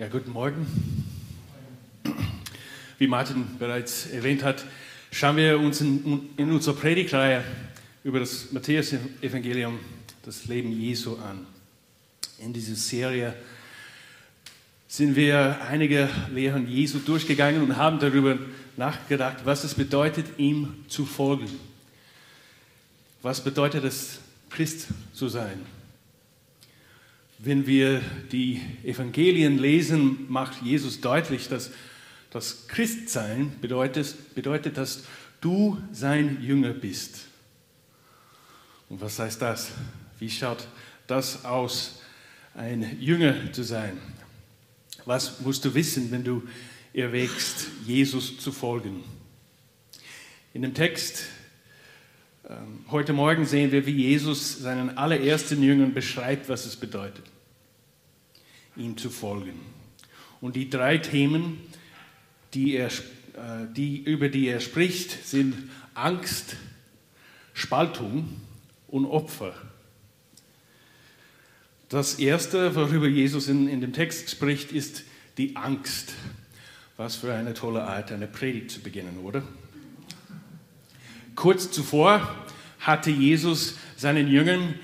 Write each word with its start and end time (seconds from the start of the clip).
Ja, 0.00 0.08
guten 0.08 0.32
Morgen. 0.32 0.66
Wie 2.96 3.06
Martin 3.06 3.44
bereits 3.58 4.06
erwähnt 4.06 4.42
hat, 4.42 4.64
schauen 5.12 5.36
wir 5.36 5.60
uns 5.60 5.82
in, 5.82 6.30
in 6.38 6.50
unserer 6.50 6.74
Predigtreihe 6.74 7.44
über 8.02 8.18
das 8.18 8.50
Matthäus-Evangelium, 8.50 9.78
das 10.22 10.46
Leben 10.46 10.72
Jesu 10.72 11.16
an. 11.16 11.46
In 12.38 12.54
dieser 12.54 12.76
Serie 12.76 13.34
sind 14.88 15.16
wir 15.16 15.60
einige 15.68 16.08
Lehren 16.32 16.66
Jesu 16.66 16.98
durchgegangen 17.00 17.60
und 17.60 17.76
haben 17.76 17.98
darüber 17.98 18.38
nachgedacht, 18.78 19.44
was 19.44 19.64
es 19.64 19.74
bedeutet, 19.74 20.24
ihm 20.38 20.76
zu 20.88 21.04
folgen. 21.04 21.50
Was 23.20 23.44
bedeutet 23.44 23.84
es, 23.84 24.20
Christ 24.48 24.86
zu 25.12 25.28
sein? 25.28 25.60
Wenn 27.42 27.66
wir 27.66 28.02
die 28.32 28.60
Evangelien 28.84 29.56
lesen, 29.56 30.26
macht 30.28 30.60
Jesus 30.60 31.00
deutlich, 31.00 31.48
dass 31.48 31.70
das 32.28 32.68
Christsein 32.68 33.58
bedeutet, 33.62 34.34
bedeutet, 34.34 34.76
dass 34.76 35.04
du 35.40 35.80
sein 35.90 36.42
Jünger 36.42 36.74
bist. 36.74 37.22
Und 38.90 39.00
was 39.00 39.18
heißt 39.18 39.40
das? 39.40 39.70
Wie 40.18 40.28
schaut 40.28 40.68
das 41.06 41.46
aus, 41.46 42.02
ein 42.54 43.00
Jünger 43.00 43.50
zu 43.52 43.62
sein? 43.62 43.96
Was 45.06 45.40
musst 45.40 45.64
du 45.64 45.72
wissen, 45.72 46.10
wenn 46.10 46.24
du 46.24 46.42
erwägst, 46.92 47.68
Jesus 47.86 48.38
zu 48.38 48.52
folgen? 48.52 49.02
In 50.52 50.60
dem 50.60 50.74
Text 50.74 51.24
heute 52.90 53.12
Morgen 53.12 53.44
sehen 53.44 53.70
wir, 53.72 53.86
wie 53.86 54.08
Jesus 54.08 54.58
seinen 54.58 54.98
allerersten 54.98 55.62
Jüngern 55.62 55.94
beschreibt, 55.94 56.48
was 56.48 56.66
es 56.66 56.76
bedeutet, 56.76 57.24
ihm 58.76 58.96
zu 58.96 59.10
folgen. 59.10 59.60
Und 60.40 60.56
die 60.56 60.70
drei 60.70 60.98
Themen, 60.98 61.60
die 62.54 62.76
er, 62.76 62.88
äh, 62.88 63.66
die, 63.74 63.98
über 63.98 64.28
die 64.28 64.48
er 64.48 64.60
spricht, 64.60 65.26
sind 65.26 65.54
Angst, 65.94 66.56
Spaltung 67.52 68.40
und 68.88 69.06
Opfer. 69.06 69.54
Das 71.88 72.14
erste, 72.18 72.74
worüber 72.74 73.08
Jesus 73.08 73.48
in, 73.48 73.68
in 73.68 73.80
dem 73.80 73.92
Text 73.92 74.30
spricht, 74.30 74.72
ist 74.72 75.04
die 75.38 75.56
Angst. 75.56 76.14
Was 76.96 77.16
für 77.16 77.32
eine 77.32 77.54
tolle 77.54 77.84
Art, 77.84 78.12
eine 78.12 78.26
Predigt 78.26 78.70
zu 78.70 78.80
beginnen, 78.80 79.18
oder? 79.18 79.42
Kurz 81.40 81.70
zuvor 81.70 82.36
hatte 82.80 83.10
Jesus 83.10 83.78
seinen 83.96 84.28
Jüngern 84.28 84.74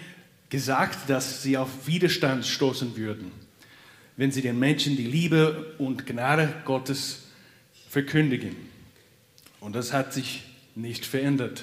gesagt, 0.48 1.10
dass 1.10 1.42
sie 1.42 1.58
auf 1.58 1.68
Widerstand 1.86 2.46
stoßen 2.46 2.96
würden, 2.96 3.30
wenn 4.16 4.32
sie 4.32 4.40
den 4.40 4.58
Menschen 4.58 4.96
die 4.96 5.04
Liebe 5.04 5.74
und 5.77 6.06
Gnade 6.06 6.54
Gottes 6.64 7.24
verkündigen. 7.90 8.56
Und 9.60 9.77
das 9.77 9.92
hat 9.92 10.14
sich 10.14 10.44
nicht 10.74 11.04
verändert. 11.04 11.62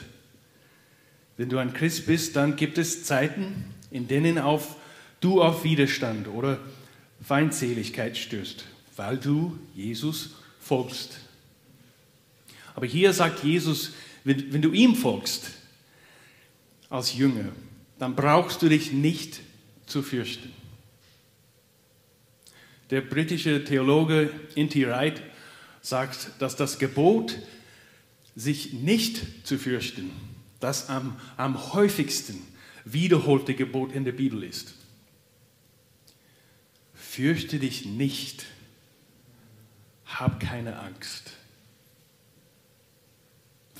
Wenn 1.37 1.49
du 1.49 1.57
ein 1.57 1.73
Christ 1.73 2.05
bist, 2.05 2.35
dann 2.35 2.55
gibt 2.55 2.77
es 2.77 3.03
Zeiten, 3.03 3.65
in 3.89 4.07
denen 4.07 4.37
auf, 4.37 4.75
du 5.21 5.41
auf 5.41 5.63
Widerstand 5.63 6.27
oder 6.27 6.59
Feindseligkeit 7.19 8.15
stößt, 8.15 8.63
weil 8.95 9.17
du 9.17 9.57
Jesus 9.73 10.35
folgst. 10.59 11.17
Aber 12.75 12.85
hier 12.85 13.11
sagt 13.13 13.43
Jesus, 13.43 13.93
wenn, 14.23 14.53
wenn 14.53 14.61
du 14.61 14.71
ihm 14.71 14.95
folgst 14.95 15.51
als 16.89 17.13
Jünger, 17.15 17.49
dann 17.99 18.15
brauchst 18.15 18.61
du 18.61 18.69
dich 18.69 18.91
nicht 18.91 19.39
zu 19.85 20.01
fürchten. 20.01 20.51
Der 22.89 23.01
britische 23.01 23.63
Theologe 23.63 24.29
Inti 24.55 24.87
Wright 24.87 25.21
sagt, 25.81 26.29
dass 26.39 26.55
das 26.55 26.79
Gebot, 26.79 27.37
sich 28.35 28.73
nicht 28.73 29.45
zu 29.45 29.57
fürchten, 29.59 30.11
das 30.59 30.89
am, 30.89 31.19
am 31.37 31.73
häufigsten 31.73 32.41
wiederholte 32.85 33.53
Gebot 33.53 33.91
in 33.93 34.05
der 34.05 34.11
Bibel 34.11 34.43
ist. 34.43 34.73
Fürchte 36.93 37.59
dich 37.59 37.85
nicht, 37.85 38.45
hab 40.05 40.39
keine 40.39 40.79
Angst. 40.79 41.33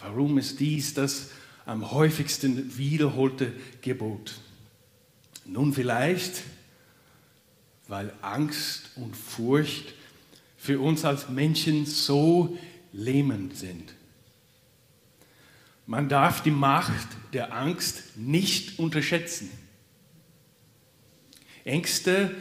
Warum 0.04 0.38
ist 0.38 0.60
dies 0.60 0.94
das 0.94 1.30
am 1.66 1.92
häufigsten 1.92 2.78
wiederholte 2.78 3.54
Gebot? 3.82 4.36
Nun 5.46 5.72
vielleicht, 5.72 6.44
weil 7.88 8.14
Angst 8.22 8.92
und 8.98 9.16
Furcht 9.16 9.94
für 10.58 10.82
uns 10.82 11.06
als 11.06 11.30
Menschen 11.30 11.86
so 11.86 12.58
lähmend 12.92 13.56
sind. 13.56 13.94
Man 15.86 16.10
darf 16.10 16.44
die 16.44 16.52
Macht 16.52 17.08
der 17.32 17.54
Angst 17.54 18.18
nicht 18.18 18.80
unterschätzen. 18.80 19.50
Ängste 21.64 22.36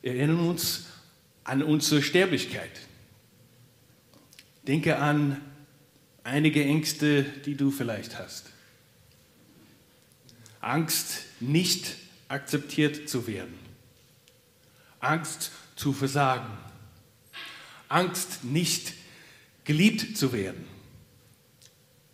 erinnern 0.00 0.48
uns 0.48 0.86
an 1.44 1.62
unsere 1.62 2.02
Sterblichkeit. 2.02 2.72
Denke 4.66 4.96
an 4.98 5.38
einige 6.24 6.64
Ängste, 6.64 7.22
die 7.22 7.54
du 7.54 7.70
vielleicht 7.70 8.18
hast. 8.18 8.46
Angst, 10.60 11.24
nicht 11.40 11.96
akzeptiert 12.28 13.08
zu 13.08 13.26
werden. 13.26 13.54
Angst 14.98 15.52
zu 15.76 15.92
versagen. 15.92 16.50
Angst, 17.88 18.44
nicht 18.44 18.94
geliebt 19.64 20.16
zu 20.16 20.32
werden. 20.32 20.64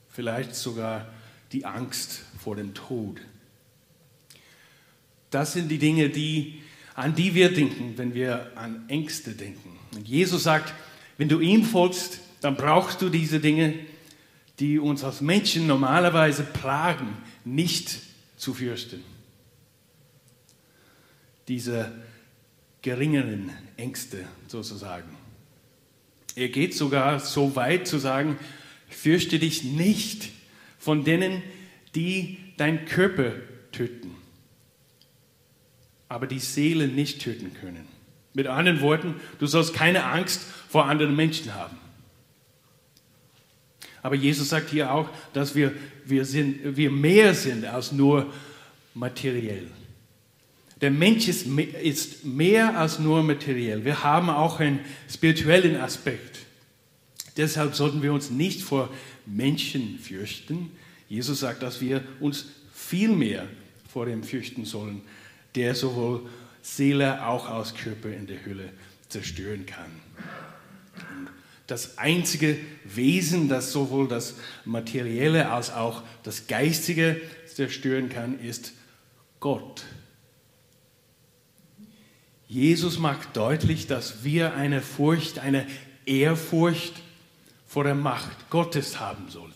Vielleicht 0.09 0.55
sogar 0.57 1.09
die 1.53 1.65
Angst 1.65 2.23
vor 2.43 2.57
dem 2.57 2.75
Tod. 2.75 3.21
Das 5.31 5.53
sind 5.53 5.69
die 5.69 5.79
Dinge, 5.79 6.11
die, 6.11 6.63
an 6.95 7.15
die 7.15 7.35
wir 7.35 7.55
denken, 7.55 7.95
wenn 7.97 8.15
wir 8.15 8.51
an 8.57 8.89
Ängste 8.89 9.33
denken. 9.33 9.79
Und 9.95 10.09
Jesus 10.09 10.43
sagt, 10.43 10.75
wenn 11.19 11.29
du 11.29 11.41
ihm 11.41 11.65
folgst, 11.65 12.19
dann 12.41 12.57
brauchst 12.57 13.01
du 13.01 13.09
diese 13.09 13.39
Dinge 13.39 13.75
die 14.61 14.79
uns 14.79 15.03
als 15.03 15.23
Menschen 15.23 15.67
normalerweise 15.67 16.45
plagen, 16.45 17.17
nicht 17.45 17.99
zu 18.37 18.53
fürchten. 18.53 19.03
Diese 21.49 21.91
geringeren 22.83 23.51
Ängste 23.77 24.27
sozusagen. 24.47 25.17
Er 26.37 26.49
geht 26.49 26.75
sogar 26.75 27.21
so 27.21 27.57
weit 27.57 27.89
zu 27.89 27.99
sagen, 27.99 28.39
fürchte 28.89 29.39
dich 29.39 29.65
nicht 29.65 30.31
von 30.79 31.05
denen, 31.05 31.43
die 31.95 32.39
dein 32.57 32.85
Körper 32.85 33.33
töten, 33.73 34.15
aber 36.09 36.27
die 36.27 36.39
Seele 36.39 36.87
nicht 36.87 37.21
töten 37.23 37.55
können. 37.55 37.87
Mit 38.33 38.47
anderen 38.47 38.81
Worten, 38.81 39.17
du 39.39 39.47
sollst 39.47 39.75
keine 39.75 40.05
Angst 40.05 40.43
vor 40.69 40.85
anderen 40.85 41.17
Menschen 41.17 41.55
haben. 41.55 41.77
Aber 44.03 44.15
Jesus 44.15 44.49
sagt 44.49 44.71
hier 44.71 44.93
auch, 44.93 45.09
dass 45.33 45.55
wir, 45.55 45.73
wir, 46.05 46.25
sind, 46.25 46.77
wir 46.77 46.91
mehr 46.91 47.35
sind 47.35 47.65
als 47.65 47.93
nur 47.93 48.33
materiell. 48.95 49.67
Der 50.81 50.91
Mensch 50.91 51.29
ist, 51.29 51.47
ist 51.83 52.25
mehr 52.25 52.79
als 52.79 52.99
nur 52.99 53.23
materiell. 53.23 53.85
Wir 53.85 54.03
haben 54.03 54.31
auch 54.31 54.61
einen 54.61 54.81
spirituellen 55.11 55.77
Aspekt. 55.77 56.39
Deshalb 57.37 57.75
sollten 57.75 58.03
wir 58.03 58.13
uns 58.13 58.31
nicht 58.31 58.63
vor 58.63 58.89
Menschen 59.27 59.99
fürchten. 59.99 60.71
Jesus 61.09 61.41
sagt, 61.41 61.63
dass 61.63 61.81
wir 61.81 62.03
uns 62.19 62.47
viel 62.73 63.11
mehr 63.11 63.47
vor 63.93 64.07
dem 64.07 64.23
fürchten 64.23 64.65
sollen, 64.65 65.03
der 65.55 65.75
sowohl 65.75 66.27
Seele 66.63 67.27
auch 67.27 67.49
als 67.49 67.75
Körper 67.75 68.09
in 68.09 68.27
der 68.27 68.45
Hölle 68.47 68.71
zerstören 69.09 69.67
kann 69.67 69.91
das 71.71 71.99
einzige 71.99 72.59
Wesen, 72.85 73.49
das 73.49 73.71
sowohl 73.73 74.09
das 74.09 74.35
Materielle 74.65 75.51
als 75.51 75.71
auch 75.71 76.03
das 76.25 76.47
Geistige 76.49 77.21
zerstören 77.47 78.09
kann, 78.09 78.41
ist 78.41 78.73
Gott. 79.39 79.85
Jesus 82.49 82.99
macht 82.99 83.37
deutlich, 83.37 83.87
dass 83.87 84.25
wir 84.25 84.55
eine 84.55 84.83
Furcht, 84.83 85.39
eine 85.39 85.67
Ehrfurcht 86.07 86.95
vor 87.67 87.85
der 87.85 87.95
Macht 87.95 88.51
Gottes 88.51 88.99
haben 88.99 89.29
sollten. 89.29 89.55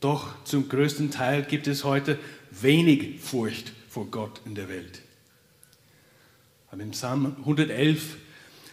Doch 0.00 0.42
zum 0.44 0.68
größten 0.68 1.12
Teil 1.12 1.44
gibt 1.44 1.68
es 1.68 1.84
heute 1.84 2.18
wenig 2.50 3.20
Furcht 3.20 3.72
vor 3.88 4.06
Gott 4.06 4.40
in 4.44 4.56
der 4.56 4.68
Welt. 4.68 5.02
Aber 6.70 6.82
im 6.82 6.90
Psalm 6.90 7.36
111 7.38 8.16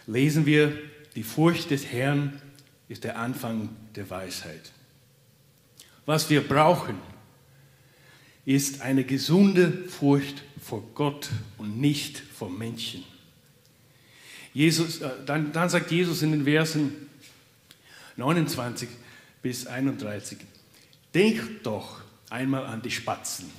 lesen 0.06 0.46
wir, 0.46 0.76
die 1.14 1.22
Furcht 1.22 1.70
des 1.70 1.86
Herrn 1.86 2.40
ist 2.88 3.04
der 3.04 3.18
Anfang 3.18 3.70
der 3.94 4.08
Weisheit. 4.10 4.72
Was 6.04 6.30
wir 6.30 6.46
brauchen, 6.46 6.96
ist 8.44 8.80
eine 8.80 9.04
gesunde 9.04 9.88
Furcht 9.88 10.42
vor 10.62 10.82
Gott 10.94 11.28
und 11.58 11.80
nicht 11.80 12.18
vor 12.18 12.48
Menschen. 12.48 13.02
Jesus, 14.54 15.00
äh, 15.00 15.10
dann, 15.26 15.52
dann 15.52 15.68
sagt 15.68 15.90
Jesus 15.90 16.22
in 16.22 16.30
den 16.30 16.44
Versen 16.44 17.08
29 18.16 18.88
bis 19.42 19.66
31, 19.66 20.38
denkt 21.12 21.66
doch 21.66 22.00
einmal 22.30 22.66
an 22.66 22.82
die 22.82 22.90
Spatzen. 22.90 23.50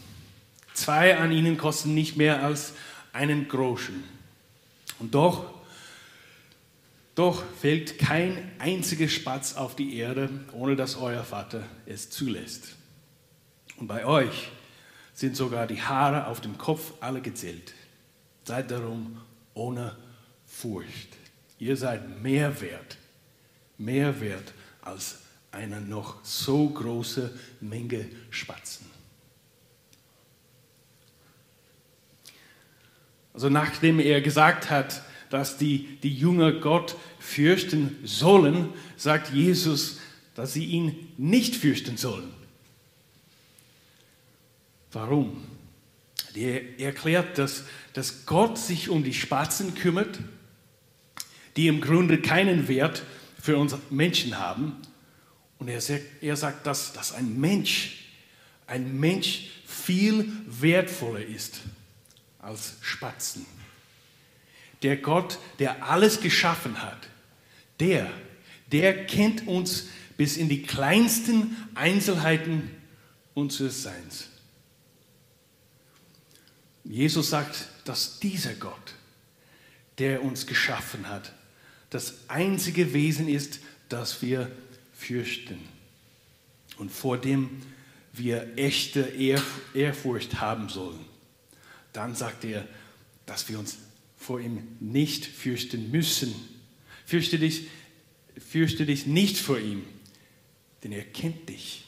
Zwei 0.74 1.18
an 1.18 1.32
ihnen 1.32 1.58
kosten 1.58 1.94
nicht 1.94 2.18
mehr 2.18 2.44
als 2.44 2.74
einen 3.14 3.48
Groschen. 3.48 4.04
Und 5.00 5.14
doch, 5.14 5.57
doch 7.18 7.44
fällt 7.60 7.98
kein 7.98 8.52
einziger 8.60 9.08
Spatz 9.08 9.56
auf 9.56 9.76
die 9.76 9.98
Erde, 9.98 10.30
ohne 10.54 10.76
dass 10.76 10.98
euer 10.98 11.24
Vater 11.24 11.64
es 11.88 12.12
zulässt. 12.12 12.76
Und 13.78 13.88
bei 13.88 14.06
euch 14.06 14.52
sind 15.14 15.36
sogar 15.36 15.66
die 15.66 15.82
Haare 15.82 16.28
auf 16.28 16.42
dem 16.42 16.60
Kopf 16.60 16.94
alle 17.00 17.22
gezählt. 17.22 17.74
Seid 18.44 18.70
darum 18.70 19.20
ohne 19.56 19.98
Furcht. 20.46 21.10
Ihr 21.58 21.76
seid 21.76 22.22
mehr 22.22 22.62
wert, 22.62 22.98
mehr 23.80 24.22
wert 24.22 24.54
als 24.84 25.22
eine 25.52 25.82
noch 25.82 26.24
so 26.24 26.70
große 26.70 27.34
Menge 27.62 28.08
Spatzen. 28.30 28.86
Also 33.34 33.50
nachdem 33.50 34.00
er 34.00 34.22
gesagt 34.22 34.70
hat, 34.70 35.02
dass 35.30 35.58
die, 35.58 35.98
die 36.04 36.14
Jünger 36.14 36.54
Gott 36.54 36.96
fürchten 37.20 37.98
sollen, 38.04 38.70
sagt 38.96 39.34
Jesus, 39.34 40.00
dass 40.36 40.54
sie 40.54 40.66
ihn 40.66 41.10
nicht 41.18 41.56
fürchten 41.56 41.98
sollen. 41.98 42.32
Warum? 44.92 45.44
Er 46.34 46.80
erklärt, 46.80 47.38
dass, 47.38 47.64
dass 47.94 48.26
Gott 48.26 48.58
sich 48.58 48.90
um 48.90 49.04
die 49.04 49.14
Spatzen 49.14 49.74
kümmert, 49.74 50.20
die 51.56 51.68
im 51.68 51.82
Grunde 51.82 52.22
keinen 52.22 52.68
Wert 52.68 53.04
für 53.42 53.58
uns 53.58 53.76
Menschen 53.90 54.38
haben. 54.38 54.76
Und 55.58 55.68
er 55.68 55.82
sagt, 55.82 56.04
er 56.22 56.38
sagt 56.38 56.68
dass, 56.68 56.94
dass 56.94 57.14
ein 57.14 57.40
Mensch, 57.40 58.06
ein 58.68 59.00
Mensch 59.00 59.50
viel 59.66 60.32
wertvoller 60.46 61.26
ist 61.26 61.62
als 62.40 62.76
Spatzen. 62.82 63.46
Der 64.84 64.98
Gott, 64.98 65.40
der 65.60 65.90
alles 65.90 66.22
geschaffen 66.22 66.82
hat, 66.82 67.08
der, 67.80 68.10
der 68.72 69.06
kennt 69.06 69.48
uns 69.48 69.88
bis 70.18 70.38
in 70.38 70.50
die 70.50 70.64
kleinsten 70.64 71.56
Einzelheiten 71.76 72.70
unseres 73.34 73.84
Seins. 73.84 74.30
Jesus 76.84 77.30
sagt, 77.30 77.68
dass 77.86 78.20
dieser 78.20 78.54
Gott, 78.54 78.94
der 80.00 80.24
uns 80.24 80.48
geschaffen 80.48 81.08
hat, 81.08 81.34
das 81.90 82.16
einzige 82.28 82.94
Wesen 82.94 83.28
ist, 83.28 83.60
das 83.90 84.22
wir 84.22 84.52
fürchten 84.94 85.60
und 86.78 86.92
vor 86.92 87.18
dem 87.18 87.62
wir 88.14 88.58
echte 88.58 89.02
Ehrfurcht 89.74 90.40
haben 90.40 90.70
sollen. 90.70 91.06
Dann 91.94 92.16
sagt 92.16 92.44
er, 92.44 92.68
dass 93.26 93.48
wir 93.48 93.60
uns 93.60 93.78
vor 94.18 94.42
ihm 94.42 94.68
nicht 94.80 95.26
fürchten 95.26 95.92
müssen. 95.92 96.34
Fürchte 97.06 97.40
dich, 97.40 97.68
fürchte 98.38 98.86
dich 98.86 99.06
nicht 99.06 99.38
vor 99.38 99.60
ihm, 99.60 99.84
denn 100.84 100.92
er 100.92 101.04
kennt 101.04 101.48
dich. 101.48 101.86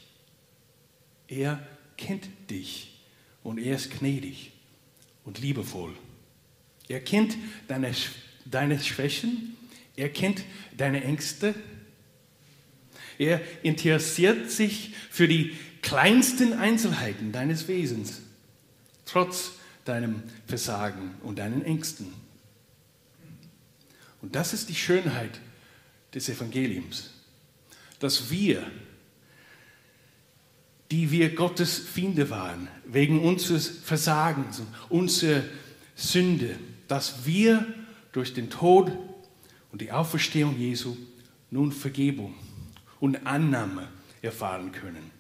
Er 1.28 1.68
kennt 1.98 2.28
dich 2.50 2.94
und 3.44 3.58
er 3.58 3.76
ist 3.76 3.92
gnädig 4.00 4.52
und 5.26 5.40
liebevoll. 5.40 5.94
Er 6.88 7.02
kennt 7.02 7.38
deine, 7.68 7.94
deine 8.46 8.80
Schwächen, 8.80 9.56
er 9.96 10.10
kennt 10.10 10.44
deine 10.78 11.04
Ängste. 11.04 11.54
Er 13.18 13.42
interessiert 13.64 14.50
sich 14.50 14.94
für 15.12 15.28
die 15.28 15.56
kleinsten 15.82 16.54
Einzelheiten 16.54 17.32
deines 17.32 17.68
Wesens, 17.68 18.22
trotz 19.06 19.59
deinem 19.89 20.24
Versagen 20.47 21.15
und 21.24 21.39
deinen 21.39 21.63
Ängsten. 21.63 22.13
Und 24.21 24.36
das 24.36 24.53
ist 24.53 24.69
die 24.69 24.75
Schönheit 24.75 25.39
des 26.13 26.30
Evangeliums, 26.30 27.12
dass 28.00 28.30
wir, 28.30 28.69
die 30.91 31.12
wir 31.12 31.36
Gottes 31.36 31.77
Finde 31.77 32.30
waren, 32.30 32.68
wegen 32.86 33.21
unseres 33.21 33.68
Versagens, 33.68 34.62
unserer 34.89 35.44
Sünde, 35.95 36.57
dass 36.88 37.25
wir 37.25 37.65
durch 38.12 38.33
den 38.33 38.50
Tod 38.50 38.91
und 39.71 39.81
die 39.81 39.91
Auferstehung 39.91 40.57
Jesu 40.57 40.95
nun 41.51 41.71
Vergebung 41.71 42.36
und 43.00 43.25
Annahme 43.27 43.88
erfahren 44.21 44.71
können. 44.71 45.12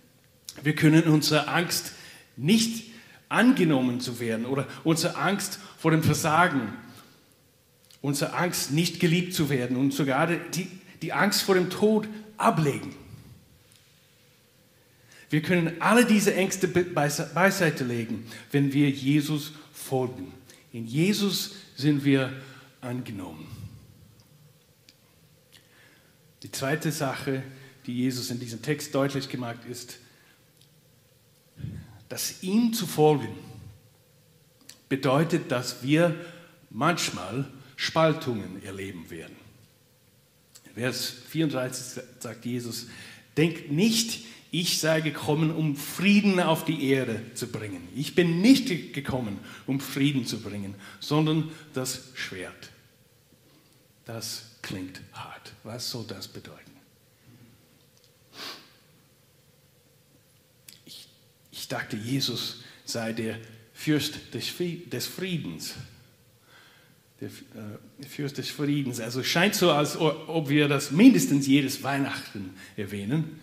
Wir 0.63 0.75
können 0.75 1.03
unsere 1.03 1.47
Angst 1.47 1.93
nicht 2.35 2.89
angenommen 3.29 4.01
zu 4.01 4.19
werden 4.19 4.45
oder 4.45 4.67
unsere 4.83 5.15
Angst 5.15 5.59
vor 5.77 5.91
dem 5.91 6.03
Versagen, 6.03 6.73
unsere 8.01 8.33
Angst 8.33 8.71
nicht 8.71 8.99
geliebt 8.99 9.33
zu 9.33 9.49
werden 9.49 9.77
und 9.77 9.93
sogar 9.93 10.27
die, 10.27 10.67
die 11.01 11.13
Angst 11.13 11.43
vor 11.43 11.55
dem 11.55 11.69
Tod 11.69 12.07
ablegen. 12.37 12.95
Wir 15.29 15.41
können 15.41 15.79
alle 15.79 16.05
diese 16.05 16.33
Ängste 16.33 16.67
beiseite 16.67 17.83
legen, 17.83 18.25
wenn 18.51 18.73
wir 18.73 18.89
Jesus 18.89 19.53
folgen. 19.71 20.33
In 20.73 20.87
Jesus 20.87 21.55
sind 21.75 22.03
wir 22.03 22.33
angenommen. 22.81 23.47
Die 26.41 26.51
zweite 26.51 26.91
Sache, 26.91 27.43
die 27.85 27.93
Jesus 27.93 28.31
in 28.31 28.39
diesem 28.39 28.61
Text 28.61 28.95
deutlich 28.95 29.29
gemacht 29.29 29.59
ist, 29.69 29.99
dass 32.09 32.43
ihm 32.43 32.73
zu 32.73 32.87
folgen 32.87 33.29
bedeutet, 34.89 35.51
dass 35.51 35.83
wir 35.83 36.15
manchmal 36.69 37.45
Spaltungen 37.75 38.61
erleben 38.63 39.09
werden. 39.09 39.35
Vers 40.73 41.13
34 41.29 42.03
sagt 42.19 42.45
Jesus, 42.45 42.87
denkt 43.37 43.71
nicht, 43.71 44.25
ich 44.51 44.79
sei 44.79 45.01
gekommen, 45.01 45.51
um 45.51 45.75
Frieden 45.75 46.39
auf 46.39 46.65
die 46.65 46.89
Erde 46.89 47.21
zu 47.35 47.47
bringen. 47.47 47.87
Ich 47.95 48.15
bin 48.15 48.41
nicht 48.41 48.93
gekommen, 48.93 49.39
um 49.67 49.79
Frieden 49.79 50.25
zu 50.25 50.41
bringen, 50.41 50.73
sondern 50.99 51.51
das 51.73 52.09
Schwert. 52.15 52.71
Das 54.05 54.55
klingt 54.63 55.01
hart. 55.13 55.53
Was 55.63 55.91
soll 55.91 56.05
das 56.07 56.27
bedeuten? 56.27 56.71
Ich, 60.85 61.07
ich 61.51 61.58
dachte, 61.69 61.95
Jesus 61.95 62.63
sei 62.85 63.13
der 63.13 63.37
Fürst 63.73 64.33
des 64.33 65.07
Friedens. 65.07 65.75
Der 67.21 67.29
äh, 67.29 68.05
Fürst 68.05 68.37
des 68.37 68.49
Friedens. 68.49 68.99
Also 68.99 69.23
scheint 69.23 69.55
so, 69.55 69.71
als 69.71 69.97
ob 69.97 70.49
wir 70.49 70.67
das 70.67 70.91
mindestens 70.91 71.47
jedes 71.47 71.81
Weihnachten 71.83 72.51
erwähnen. 72.75 73.39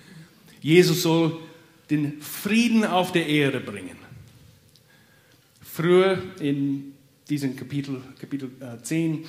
Jesus 0.61 1.03
soll 1.03 1.41
den 1.89 2.21
Frieden 2.21 2.85
auf 2.85 3.13
der 3.13 3.27
Erde 3.27 3.61
bringen. 3.61 3.97
Früher 5.63 6.23
in 6.41 6.93
diesem 7.29 7.57
Kapitel, 7.57 8.01
Kapitel 8.19 8.51
10 8.83 9.25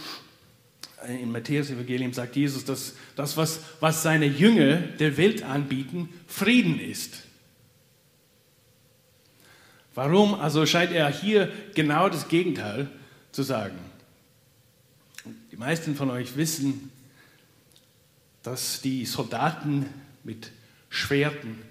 äh, 1.05 1.21
im 1.21 1.31
Matthäus-Evangelium 1.31 2.13
sagt 2.13 2.35
Jesus, 2.35 2.65
dass 2.65 2.95
das, 3.15 3.37
was, 3.37 3.61
was 3.79 4.01
seine 4.01 4.25
Jünger 4.25 4.77
der 4.77 5.17
Welt 5.17 5.43
anbieten, 5.43 6.09
Frieden 6.27 6.79
ist. 6.79 7.26
Warum? 9.97 10.35
Also 10.35 10.63
scheint 10.67 10.91
er 10.91 11.09
hier 11.09 11.51
genau 11.73 12.07
das 12.07 12.27
Gegenteil 12.27 12.87
zu 13.31 13.41
sagen. 13.41 13.79
Die 15.51 15.57
meisten 15.57 15.95
von 15.95 16.11
euch 16.11 16.37
wissen, 16.37 16.91
dass 18.43 18.79
die 18.81 19.07
Soldaten 19.07 19.87
mit 20.23 20.51
Schwerten 20.91 21.63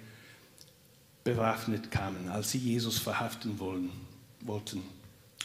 bewaffnet 1.23 1.89
kamen, 1.89 2.27
als 2.27 2.51
sie 2.51 2.57
Jesus 2.57 2.99
verhaften 2.99 3.59
wollen, 3.59 3.91
wollten. 4.41 4.83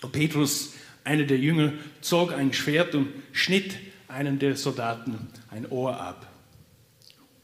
Und 0.01 0.11
Petrus 0.11 0.73
einer 1.05 1.23
der 1.23 1.39
Jünger 1.39 1.75
zog 2.01 2.33
ein 2.33 2.53
Schwert 2.53 2.97
und 2.97 3.11
schnitt 3.31 3.77
einem 4.09 4.41
der 4.41 4.57
Soldaten 4.57 5.29
ein 5.53 5.71
Ohr 5.71 6.01
ab. 6.01 6.27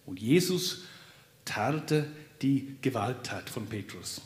Und 0.04 0.18
Jesus 0.18 0.82
tarnte 1.44 2.08
die 2.42 2.74
Gewalttat 2.82 3.48
von 3.48 3.66
Petrus. 3.66 4.20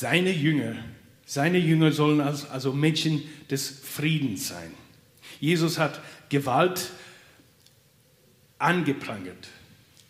Seine 0.00 0.30
Jünger, 0.30 0.76
seine 1.26 1.58
Jünger 1.58 1.90
sollen 1.90 2.20
also 2.20 2.72
Menschen 2.72 3.24
des 3.50 3.68
Friedens 3.68 4.46
sein. 4.46 4.72
Jesus 5.40 5.76
hat 5.76 6.00
Gewalt 6.28 6.92
angeprangert. 8.60 9.48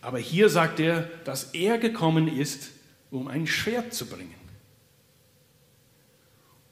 Aber 0.02 0.18
hier 0.18 0.50
sagt 0.50 0.78
er, 0.78 1.04
dass 1.25 1.54
er 1.54 1.78
gekommen 1.78 2.28
ist, 2.28 2.68
um 3.11 3.28
ein 3.28 3.47
Schwert 3.47 3.95
zu 3.95 4.04
bringen. 4.04 4.35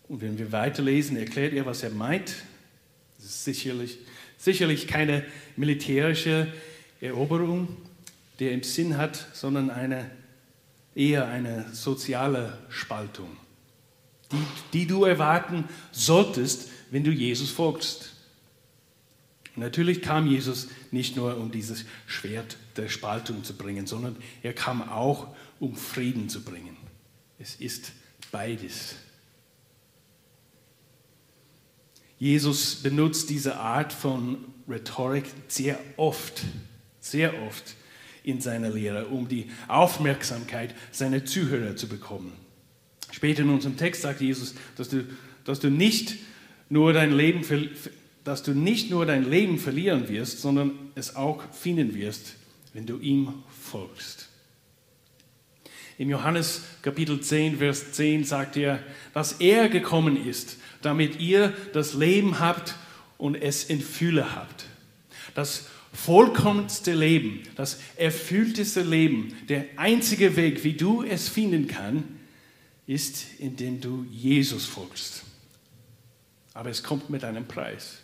Und 0.09 0.21
wenn 0.21 0.39
wir 0.39 0.53
weiterlesen, 0.53 1.17
erklärt 1.17 1.55
er, 1.55 1.65
was 1.65 1.83
er 1.83 1.89
meint. 1.93 2.35
Das 3.17 3.29
ist 3.29 3.45
sicherlich, 3.45 3.97
sicherlich 4.37 4.89
keine 4.89 5.25
militärische 5.57 6.53
Eroberung, 7.01 7.79
die 8.39 8.45
er 8.45 8.53
im 8.53 8.63
Sinn 8.63 8.99
hat, 8.99 9.29
sondern 9.33 9.71
eine, 9.71 10.11
eher 10.97 11.29
eine 11.29 11.73
soziale 11.73 12.59
Spaltung, 12.71 13.29
die, 14.33 14.43
die 14.73 14.87
du 14.87 15.05
erwarten 15.05 15.65
solltest, 15.93 16.71
wenn 16.91 17.05
du 17.05 17.13
Jesus 17.13 17.51
folgst. 17.51 18.15
Natürlich 19.55 20.03
kam 20.03 20.27
Jesus 20.27 20.69
nicht 20.91 21.17
nur, 21.17 21.37
um 21.37 21.51
dieses 21.51 21.85
Schwert 22.07 22.57
der 22.77 22.89
Spaltung 22.89 23.45
zu 23.45 23.55
bringen, 23.55 23.87
sondern 23.87 24.17
er 24.43 24.53
kam 24.53 24.89
auch, 24.89 25.29
um 25.61 25.77
Frieden 25.77 26.29
zu 26.29 26.43
bringen. 26.43 26.77
Es 27.39 27.57
ist 27.57 27.93
beides. 28.33 28.97
Jesus 32.19 32.77
benutzt 32.77 33.29
diese 33.29 33.57
Art 33.57 33.93
von 33.93 34.39
Rhetorik 34.69 35.25
sehr 35.49 35.79
oft, 35.97 36.43
sehr 37.01 37.43
oft 37.43 37.77
in 38.27 38.41
seiner 38.41 38.69
Lehre, 38.69 39.07
um 39.07 39.29
die 39.29 39.47
Aufmerksamkeit 39.69 40.75
seiner 40.91 41.25
Zuhörer 41.25 41.77
zu 41.77 41.89
bekommen. 41.89 42.33
Später 43.13 43.43
in 43.43 43.49
unserem 43.49 43.77
Text 43.79 44.03
sagt 44.03 44.21
Jesus, 44.21 44.55
dass 44.77 44.91
du, 44.91 45.07
dass 45.45 45.61
du 45.61 45.71
nicht 45.71 46.17
nur 46.69 46.93
dein 46.93 47.13
Leben 47.13 47.45
dass 48.25 48.43
du 48.43 48.55
nicht 48.55 48.91
nur 48.91 49.07
dein 49.07 49.31
Leben 49.31 49.57
verlieren 49.57 50.09
wirst, 50.09 50.41
sondern 50.41 50.73
es 50.97 51.15
auch 51.15 51.41
finden 51.53 51.95
wirst, 51.95 52.35
wenn 52.75 52.85
du 52.85 52.99
ihm 52.99 53.33
folgst. 53.63 54.29
Im 55.97 56.11
Johannes 56.11 56.63
Kapitel 56.83 57.21
10, 57.21 57.59
Vers 57.59 57.93
10 57.93 58.25
sagt 58.25 58.57
er, 58.57 58.81
dass 59.15 59.35
er 59.35 59.69
gekommen 59.69 60.17
ist, 60.27 60.59
damit 60.83 61.21
ihr 61.21 61.53
das 61.73 61.95
Leben 61.95 62.41
habt 62.41 62.75
und 63.17 63.37
es 63.37 63.63
in 63.63 63.81
Fülle 63.81 64.35
habt. 64.35 64.67
Das 65.37 65.69
vollkommenste 65.97 66.95
Leben, 66.95 67.43
das 67.57 67.81
erfüllteste 67.97 68.83
Leben, 68.83 69.35
der 69.49 69.65
einzige 69.77 70.37
Weg, 70.37 70.63
wie 70.63 70.75
du 70.75 71.03
es 71.03 71.29
finden 71.29 71.67
kannst, 71.67 72.05
ist, 72.87 73.25
indem 73.39 73.81
du 73.81 74.07
Jesus 74.11 74.67
folgst. 74.67 75.25
Aber 76.55 76.71
es 76.71 76.83
kommt 76.83 77.11
mit 77.11 77.25
einem 77.25 77.49
Preis. 77.49 77.99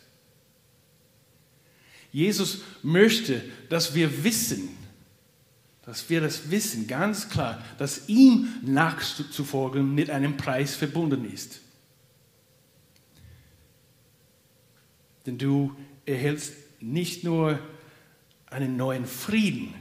Jesus 2.11 2.63
möchte, 2.83 3.43
dass 3.69 3.95
wir 3.95 4.25
wissen, 4.25 4.69
dass 5.83 6.09
wir 6.11 6.21
das 6.21 6.51
wissen, 6.51 6.87
ganz 6.87 7.29
klar, 7.29 7.63
dass 7.79 8.09
ihm 8.09 8.49
nachzufolgen 8.63 9.95
mit 9.95 10.11
einem 10.11 10.37
Preis 10.37 10.75
verbunden 10.75 11.31
ist. 11.33 11.61
Denn 15.27 15.39
du 15.39 15.75
erhältst 16.05 16.53
nicht 16.81 17.25
nur 17.25 17.59
einen 18.53 18.77
neuen 18.77 19.07
Frieden, 19.07 19.75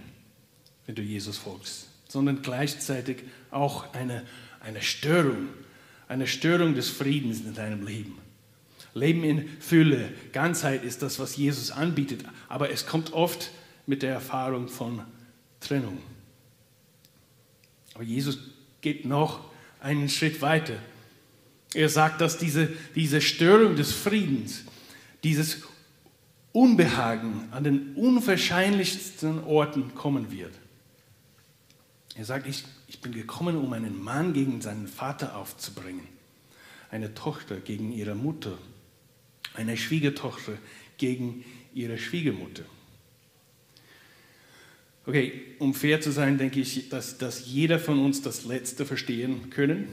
wenn 0.86 0.96
du 0.96 1.02
Jesus 1.02 1.38
folgst, 1.38 1.88
sondern 2.08 2.42
gleichzeitig 2.42 3.24
auch 3.52 3.94
eine, 3.94 4.26
eine 4.60 4.82
Störung, 4.82 5.50
eine 6.08 6.28
Störung 6.28 6.76
des 6.76 6.90
Friedens 6.90 7.42
in 7.42 7.54
deinem 7.54 7.86
Leben. 7.86 8.18
Leben 8.94 9.24
in 9.24 9.48
Fülle, 9.60 10.10
Ganzheit 10.34 10.84
ist 10.84 11.02
das, 11.02 11.20
was 11.20 11.38
Jesus 11.38 11.72
anbietet, 11.72 12.26
aber 12.50 12.72
es 12.72 12.86
kommt 12.86 13.14
oft 13.14 13.52
mit 13.86 14.04
der 14.04 14.12
Erfahrung 14.12 14.68
von 14.68 15.02
Trennung. 15.62 16.00
Aber 17.94 18.04
Jesus 18.04 18.40
geht 18.82 19.06
noch 19.06 19.52
einen 19.80 20.10
Schritt 20.10 20.42
weiter. 20.42 20.76
Er 21.74 21.88
sagt, 21.88 22.20
dass 22.20 22.38
diese, 22.38 22.70
diese 22.96 23.22
Störung 23.22 23.76
des 23.76 23.94
Friedens, 23.94 24.66
dieses 25.24 25.62
Unbehagen 26.54 27.48
an 27.52 27.64
den 27.64 27.96
unwahrscheinlichsten 27.96 29.44
Orten 29.44 29.96
kommen 29.96 30.32
wird. 30.32 30.54
Er 32.16 32.26
sagt, 32.26 32.46
ich, 32.48 32.66
ich 32.88 33.02
bin 33.02 33.14
gekommen, 33.14 33.56
um 33.56 33.72
einen 33.74 34.02
Mann 34.02 34.34
gegen 34.34 34.62
seinen 34.62 34.88
Vater 34.88 35.38
aufzubringen, 35.38 36.08
eine 36.90 37.14
Tochter 37.14 37.58
gegen 37.58 37.94
ihre 37.94 38.16
Mutter 38.16 38.58
eine 39.54 39.78
Schwiegertochter 39.78 40.58
gegen 40.98 41.44
ihre 41.74 41.98
Schwiegermutter. 41.98 42.64
Okay, 45.06 45.56
um 45.60 45.74
fair 45.74 46.00
zu 46.00 46.12
sein, 46.12 46.38
denke 46.38 46.60
ich, 46.60 46.90
dass, 46.90 47.18
dass 47.18 47.48
jeder 47.48 47.80
von 47.80 48.00
uns 48.00 48.22
das 48.22 48.46
Letzte 48.46 48.86
verstehen 48.86 49.50
können. 49.50 49.88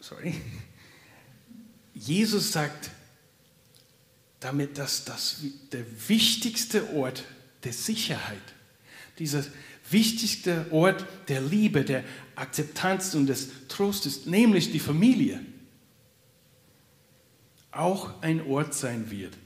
Sorry. 0.00 0.34
Jesus 1.98 2.52
sagt 2.52 2.90
damit, 4.40 4.78
dass 4.78 5.04
das 5.04 5.40
der 5.72 5.84
wichtigste 6.08 6.94
Ort 6.94 7.24
der 7.64 7.72
Sicherheit, 7.72 8.42
dieser 9.18 9.44
wichtigste 9.90 10.66
Ort 10.70 11.04
der 11.26 11.40
Liebe, 11.40 11.84
der 11.84 12.04
Akzeptanz 12.36 13.14
und 13.14 13.26
des 13.26 13.48
Trostes, 13.66 14.26
nämlich 14.26 14.70
die 14.70 14.78
Familie, 14.78 15.44
auch 17.72 18.22
ein 18.22 18.46
Ort 18.46 18.74
sein 18.74 19.10
wird, 19.10 19.36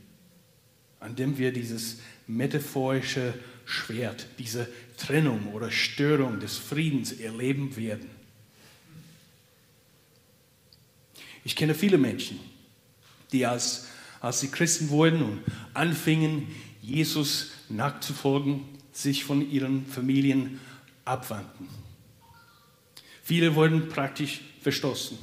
an 1.01 1.17
dem 1.17 1.39
wir 1.39 1.53
dieses 1.53 1.99
metaphorische 2.27 3.35
Schwert, 3.65 4.27
diese 4.39 4.69
Trennung 4.99 5.53
oder 5.55 5.71
Störung 5.71 6.39
des 6.39 6.59
Friedens 6.59 7.13
erleben 7.13 7.77
werden. 7.77 8.11
Ich 11.45 11.57
kenne 11.57 11.75
viele 11.75 11.99
Menschen, 11.99 12.39
die 13.33 13.47
als, 13.47 13.89
als 14.21 14.41
sie 14.41 14.49
Christen 14.49 14.91
wurden 14.91 15.23
und 15.23 15.41
anfingen, 15.75 16.49
Jesus 16.81 17.51
nachzufolgen, 17.69 18.65
sich 18.93 19.25
von 19.25 19.49
ihren 19.51 19.87
Familien 19.87 20.61
abwandten. 21.05 21.69
Viele 23.23 23.55
wurden 23.55 23.89
praktisch 23.89 24.41
verstoßen. 24.61 25.19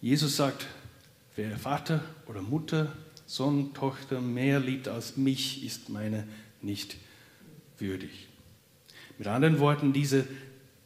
Jesus 0.00 0.36
sagt, 0.36 0.66
wer 1.34 1.56
Vater 1.56 2.04
oder 2.26 2.42
Mutter, 2.42 2.94
Sohn, 3.26 3.72
Tochter 3.72 4.20
mehr 4.20 4.60
liebt 4.60 4.86
als 4.86 5.16
mich, 5.16 5.64
ist 5.64 5.88
meine 5.88 6.28
nicht 6.60 6.96
würdig. 7.78 8.28
Mit 9.18 9.28
anderen 9.28 9.60
Worten, 9.60 9.92
diese, 9.92 10.26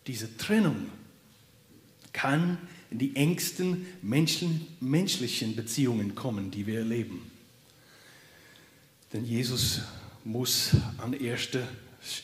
diese 0.07 0.37
Trennung 0.37 0.87
kann 2.19 2.59
in 2.91 2.99
die 2.99 3.15
engsten 3.15 3.87
Menschen, 4.03 4.67
menschlichen 4.81 5.55
Beziehungen 5.55 6.15
kommen, 6.15 6.51
die 6.51 6.67
wir 6.67 6.81
erleben. 6.81 7.31
Denn 9.13 9.25
Jesus 9.25 9.83
muss 10.25 10.73
an 10.99 11.13
erster 11.13 11.67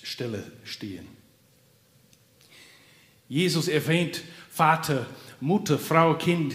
Stelle 0.03 0.51
stehen. 0.65 1.07
Jesus 3.29 3.69
erwähnt 3.69 4.23
Vater, 4.51 5.07
Mutter, 5.41 5.79
Frau, 5.79 6.15
Kind 6.17 6.55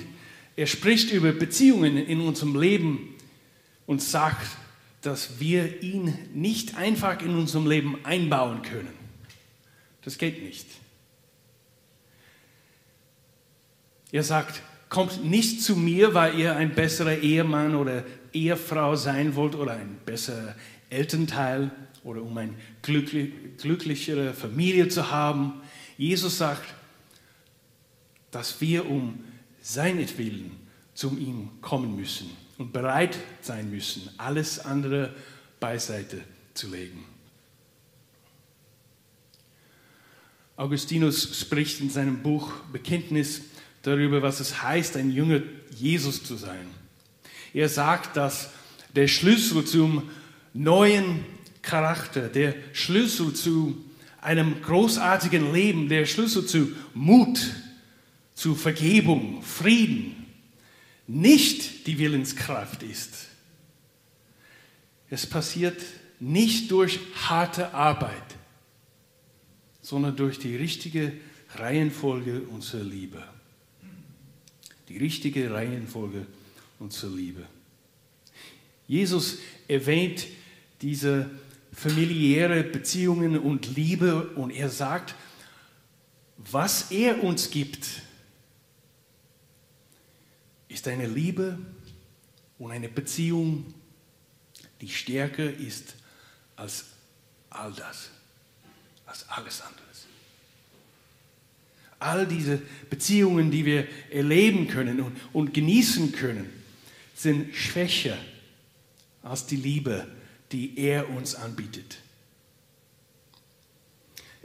er 0.60 0.68
spricht 0.68 1.14
über 1.14 1.32
Beziehungen 1.32 1.96
in 1.96 2.20
unserem 2.20 2.60
Leben 2.60 3.16
und 3.86 4.02
sagt, 4.02 4.46
dass 5.02 5.40
wir 5.40 5.82
ihn 5.82 6.14
nicht 6.34 6.76
einfach 6.76 7.22
in 7.22 7.34
unserem 7.34 7.66
Leben 7.66 8.04
einbauen 8.04 8.62
können. 8.62 8.94
Das 10.02 10.18
geht 10.18 10.44
nicht. 10.44 10.66
Er 14.12 14.24
sagt, 14.24 14.62
kommt 14.90 15.24
nicht 15.24 15.62
zu 15.62 15.76
mir, 15.76 16.14
weil 16.14 16.38
ihr 16.38 16.56
ein 16.56 16.74
besserer 16.74 17.18
Ehemann 17.18 17.76
oder 17.76 18.04
Ehefrau 18.34 18.96
sein 18.96 19.36
wollt 19.36 19.56
oder 19.56 19.74
ein 19.74 20.00
besserer 20.06 20.56
Elternteil 20.90 21.72
oder 22.04 22.24
um 22.24 22.38
eine 22.38 22.54
glücklichere 22.82 24.34
Familie 24.34 24.88
zu 24.88 25.12
haben. 25.12 25.62
Jesus 25.98 26.38
sagt, 26.38 26.74
dass 28.32 28.62
wir 28.62 28.90
um 28.90 29.24
seinetwillen 29.62 30.52
zu 30.94 31.16
ihm 31.18 31.50
kommen 31.62 31.96
müssen 31.96 32.30
und 32.58 32.74
bereit 32.74 33.18
sein 33.42 33.70
müssen, 33.70 34.10
alles 34.18 34.60
andere 34.60 35.14
beiseite 35.60 36.22
zu 36.54 36.70
legen. 36.70 37.06
Augustinus 40.56 41.40
spricht 41.40 41.80
in 41.80 41.90
seinem 41.90 42.22
Buch 42.22 42.52
Bekenntnis 42.74 43.49
darüber, 43.84 44.22
was 44.22 44.40
es 44.40 44.62
heißt, 44.62 44.98
ein 44.98 45.12
Jünger 45.12 45.42
Jesus 45.76 46.24
zu 46.24 46.36
sein. 46.36 46.68
Er 47.54 47.70
sagt, 47.70 48.18
dass 48.18 48.52
der 48.96 49.08
Schlüssel 49.08 49.66
zum 49.66 50.10
neuen 50.54 51.26
Charakter, 51.62 52.28
der 52.28 52.56
Schlüssel 52.74 53.34
zu 53.34 53.84
einem 54.22 54.62
großartigen 54.62 55.54
Leben, 55.54 55.90
der 55.90 56.06
Schlüssel 56.06 56.46
zu 56.46 56.74
Mut, 56.94 57.40
zu 58.34 58.56
Vergebung, 58.56 59.42
Frieden, 59.42 60.26
nicht 61.08 61.88
die 61.88 61.98
Willenskraft 61.98 62.84
ist. 62.84 63.28
Es 65.10 65.26
passiert 65.26 65.82
nicht 66.20 66.70
durch 66.72 67.00
harte 67.16 67.74
Arbeit, 67.74 68.14
sondern 69.82 70.16
durch 70.16 70.38
die 70.38 70.56
richtige 70.56 71.14
Reihenfolge 71.56 72.42
unserer 72.42 72.84
Liebe. 72.84 73.24
Die 74.90 74.98
richtige 74.98 75.54
Reihenfolge 75.54 76.26
unserer 76.80 77.16
Liebe. 77.16 77.46
Jesus 78.88 79.38
erwähnt 79.68 80.26
diese 80.82 81.30
familiäre 81.72 82.64
Beziehungen 82.64 83.38
und 83.38 83.76
Liebe 83.76 84.30
und 84.32 84.52
er 84.52 84.70
sagt, 84.70 85.16
was 86.38 86.90
er 86.92 87.24
uns 87.24 87.52
gibt, 87.52 88.02
ist 90.68 90.88
eine 90.88 91.08
Liebe 91.08 91.58
und 92.58 92.72
eine 92.72 92.90
Beziehung, 92.90 93.74
die 94.82 94.90
stärker 94.90 95.52
ist 95.52 95.96
als 96.56 96.86
all 97.50 97.74
das, 97.74 98.10
als 99.06 99.28
alles 99.30 99.62
andere. 99.62 99.89
All 102.00 102.26
diese 102.26 102.62
Beziehungen, 102.90 103.52
die 103.52 103.66
wir 103.66 103.88
erleben 104.10 104.68
können 104.68 105.02
und, 105.02 105.18
und 105.34 105.54
genießen 105.54 106.14
können, 106.14 106.50
sind 107.14 107.54
schwächer 107.54 108.18
als 109.22 109.46
die 109.46 109.58
Liebe, 109.58 110.08
die 110.52 110.78
er 110.78 111.10
uns 111.10 111.36
anbietet. 111.36 111.98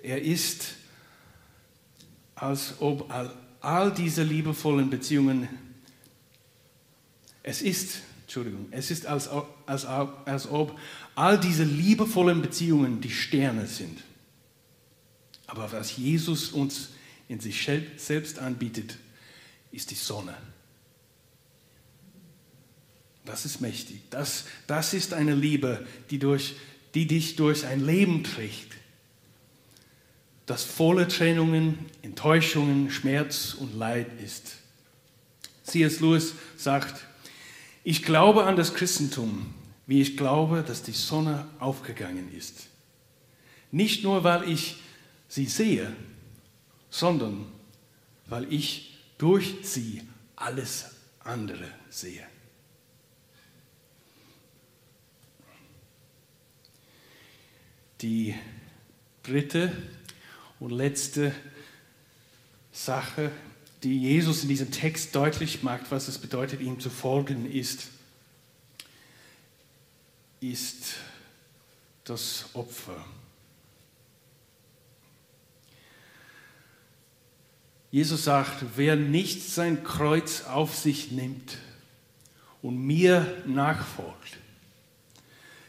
Er 0.02 0.20
ist, 0.20 0.74
als 2.34 2.74
ob 2.80 3.10
all, 3.10 3.32
all 3.60 3.94
diese 3.94 4.22
liebevollen 4.22 4.90
Beziehungen, 4.90 5.48
es 7.42 7.62
ist, 7.62 8.00
Entschuldigung, 8.22 8.66
es 8.70 8.90
ist, 8.90 9.06
als, 9.06 9.28
als, 9.66 9.84
als 9.86 10.48
ob 10.48 10.78
all 11.14 11.38
diese 11.38 11.64
liebevollen 11.64 12.42
Beziehungen 12.42 13.00
die 13.00 13.10
Sterne 13.10 13.66
sind. 13.66 14.02
Aber 15.46 15.70
was 15.70 15.96
Jesus 15.96 16.48
uns 16.50 16.90
in 17.28 17.40
sich 17.40 17.68
selbst 17.96 18.38
anbietet, 18.38 18.98
ist 19.72 19.90
die 19.90 19.96
Sonne. 19.96 20.36
Das 23.24 23.44
ist 23.44 23.60
mächtig. 23.60 24.02
Das, 24.10 24.44
das 24.66 24.94
ist 24.94 25.14
eine 25.14 25.34
Liebe, 25.34 25.86
die, 26.10 26.18
durch, 26.18 26.56
die 26.94 27.06
dich 27.06 27.36
durch 27.36 27.64
ein 27.66 27.84
Leben 27.84 28.22
trägt, 28.22 28.72
das 30.46 30.62
voller 30.62 31.08
Trennungen, 31.08 31.78
Enttäuschungen, 32.02 32.90
Schmerz 32.90 33.54
und 33.54 33.74
Leid 33.74 34.08
ist. 34.22 34.56
C.S. 35.64 36.00
Lewis 36.00 36.34
sagt, 36.58 37.06
ich 37.82 38.02
glaube 38.02 38.44
an 38.44 38.56
das 38.56 38.74
Christentum, 38.74 39.54
wie 39.86 40.02
ich 40.02 40.16
glaube, 40.16 40.62
dass 40.62 40.82
die 40.82 40.92
Sonne 40.92 41.46
aufgegangen 41.58 42.32
ist. 42.34 42.66
Nicht 43.70 44.04
nur, 44.04 44.22
weil 44.22 44.48
ich 44.48 44.76
sie 45.28 45.46
sehe, 45.46 45.92
sondern 46.94 47.44
weil 48.26 48.52
ich 48.52 48.96
durch 49.18 49.56
sie 49.64 50.02
alles 50.36 50.92
andere 51.18 51.68
sehe. 51.90 52.24
Die 58.00 58.36
dritte 59.24 59.72
und 60.60 60.70
letzte 60.70 61.34
Sache, 62.70 63.32
die 63.82 63.98
Jesus 63.98 64.44
in 64.44 64.48
diesem 64.48 64.70
Text 64.70 65.16
deutlich 65.16 65.64
macht, 65.64 65.90
was 65.90 66.06
es 66.06 66.18
bedeutet, 66.18 66.60
ihm 66.60 66.78
zu 66.78 66.90
folgen, 66.90 67.50
ist, 67.50 67.88
ist 70.40 70.94
das 72.04 72.50
Opfer. 72.54 73.04
Jesus 77.94 78.24
sagt, 78.24 78.64
wer 78.74 78.96
nicht 78.96 79.40
sein 79.40 79.84
Kreuz 79.84 80.46
auf 80.46 80.76
sich 80.76 81.12
nimmt 81.12 81.58
und 82.60 82.76
mir 82.76 83.24
nachfolgt, 83.46 84.36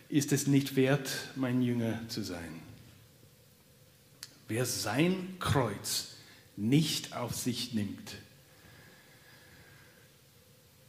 ist 0.09 0.31
es 0.31 0.47
nicht 0.47 0.75
wert, 0.75 1.07
mein 1.35 1.61
Jünger 1.61 1.99
zu 2.07 2.23
sein. 2.23 2.61
Wer 4.47 4.65
sein 4.65 5.35
Kreuz 5.39 6.15
nicht 6.57 7.15
auf 7.15 7.35
sich 7.35 7.75
nimmt, 7.75 8.15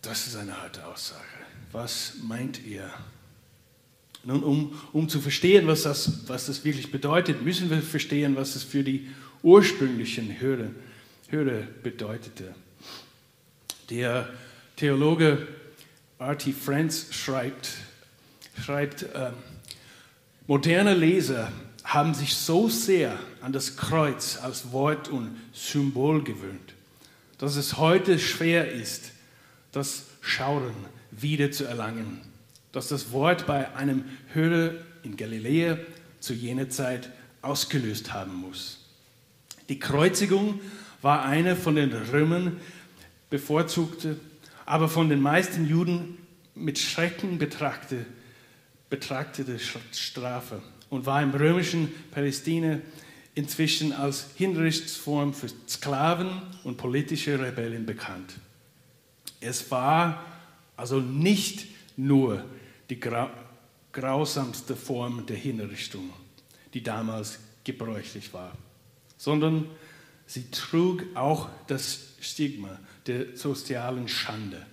das 0.01 0.27
ist 0.29 0.37
eine 0.37 0.63
harte 0.63 0.87
Aussage. 0.87 1.21
Was 1.71 2.15
meint 2.23 2.65
ihr? 2.65 2.91
Nun, 4.25 4.43
um, 4.43 4.81
um 4.95 5.07
zu 5.11 5.21
verstehen, 5.21 5.67
was 5.67 5.83
das, 5.83 6.27
was 6.31 6.47
das 6.47 6.65
wirklich 6.65 6.91
bedeutet, 6.91 7.43
müssen 7.43 7.69
wir 7.69 7.83
verstehen, 7.83 8.37
was 8.37 8.57
es 8.57 8.63
für 8.63 8.83
die 8.83 9.11
ursprünglichen 9.43 10.41
Hörer 10.41 10.71
Höre 11.29 11.63
bedeutete. 11.83 12.55
Der 13.91 14.29
Theologe 14.77 15.49
R.T. 16.19 16.53
Friends 16.53 17.15
schreibt, 17.15 17.71
schreibt 18.65 19.03
äh, 19.03 19.33
moderne 20.47 20.95
Leser 20.95 21.51
haben 21.85 22.15
sich 22.15 22.35
so 22.35 22.69
sehr 22.69 23.19
an 23.41 23.53
das 23.53 23.77
Kreuz 23.77 24.39
als 24.41 24.73
Wort 24.73 25.09
und 25.09 25.37
Symbol 25.53 26.23
gewöhnt, 26.23 26.75
dass 27.39 27.57
es 27.57 27.77
heute 27.77 28.19
schwer 28.19 28.71
ist, 28.73 29.13
das 29.73 30.05
Schauen 30.21 30.75
wieder 31.11 31.53
zu 31.53 31.65
erlangen, 31.65 32.21
dass 32.73 32.89
das 32.89 33.13
Wort 33.13 33.47
bei 33.47 33.75
einem 33.75 34.05
Hörer 34.33 34.75
in 35.03 35.17
Galiläa 35.17 35.79
zu 36.21 36.35
jener 36.35 36.69
Zeit 36.69 37.11
ausgelöst 37.43 38.13
haben 38.13 38.35
muss. 38.35 38.79
Die 39.69 39.79
Kreuzigung 39.79 40.61
war 41.07 41.25
eine 41.25 41.55
von 41.55 41.77
den 41.77 41.93
Römern 41.93 42.61
bevorzugte, 43.31 44.19
aber 44.65 44.89
von 44.89 45.09
den 45.09 45.21
meisten 45.21 45.65
Juden 45.65 46.19
mit 46.57 46.81
Schrecken 46.81 47.39
betrachtete, 47.39 48.05
betrachtete 48.91 49.61
Strafe 49.93 50.61
und 50.91 51.07
war 51.07 51.23
im 51.23 51.31
römischen 51.31 51.95
Palästina 52.11 52.81
inzwischen 53.37 53.93
als 53.93 54.31
Hinrichtsform 54.35 55.33
für 55.33 55.47
Sklaven 55.69 56.43
und 56.65 56.77
politische 56.77 57.39
Rebellen 57.39 57.87
bekannt. 57.87 58.35
Es 59.41 59.71
war 59.71 60.25
also 60.77 60.99
nicht 60.99 61.69
nur 61.97 62.45
die 62.91 62.99
grausamste 63.93 64.75
Form 64.75 65.25
der 65.27 65.37
Hinrichtung, 65.37 66.11
die 66.75 66.83
damals 66.83 67.39
gebräuchlich 67.63 68.35
war, 68.35 68.51
sondern 69.17 69.67
Sie 70.27 70.51
trug 70.51 71.05
auch 71.15 71.49
das 71.69 72.15
Stigma 72.21 72.79
der 73.07 73.37
sozialen 73.37 74.09
Schande. 74.09 74.65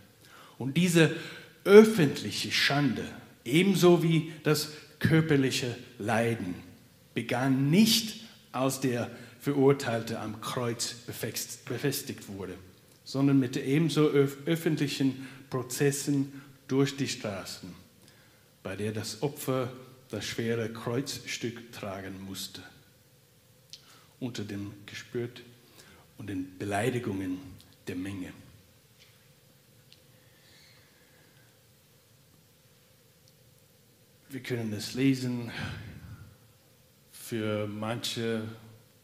Und 0.57 0.77
diese 0.77 1.15
öffentliche 1.63 2.51
Schande, 2.51 3.07
ebenso 3.45 4.01
wie 4.03 4.33
das 4.43 4.69
körperliche 4.99 5.75
Leiden, 5.99 6.55
begann 7.13 7.69
nicht, 7.69 8.21
als 8.51 8.79
der 8.79 9.09
Verurteilte 9.39 10.19
am 10.19 10.41
Kreuz 10.41 10.95
befestigt 11.05 12.27
wurde, 12.29 12.55
sondern 13.03 13.39
mit 13.39 13.57
ebenso 13.57 14.07
öffentlichen 14.09 15.27
Prozessen 15.49 16.41
durch 16.67 16.97
die 16.97 17.07
Straßen, 17.07 17.69
bei 18.63 18.75
der 18.75 18.91
das 18.91 19.21
Opfer 19.21 19.71
das 20.09 20.25
schwere 20.25 20.71
Kreuzstück 20.71 21.71
tragen 21.71 22.23
musste 22.25 22.61
unter 24.23 24.45
dem 24.45 24.71
Gespürt 24.85 25.43
und 26.17 26.27
den 26.27 26.57
Beleidigungen 26.57 27.39
der 27.87 27.97
Menge. 27.97 28.31
Wir 34.29 34.39
können 34.39 34.71
es 34.71 34.93
lesen. 34.93 35.51
Für 37.11 37.67
manche 37.67 38.47